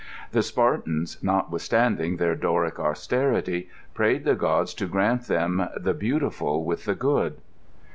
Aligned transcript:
Tbe 0.33 0.43
Spar 0.43 0.79
tans, 0.79 1.19
notwithstanding 1.23 2.17
their 2.17 2.33
Doric 2.33 2.79
austerity, 2.79 3.69
prayed 3.93 4.23
the 4.23 4.33
gods 4.33 4.73
to 4.73 4.87
grant 4.87 5.27
them 5.27 5.69
"the, 5.77 5.93
beautiful 5.93 6.63
with 6.65 6.85
the 6.85 6.95
good." 6.95 7.35